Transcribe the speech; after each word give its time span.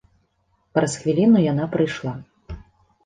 Праз 0.77 0.95
хвіліну 1.03 1.43
яна 1.51 1.69
прыйшла. 1.77 2.17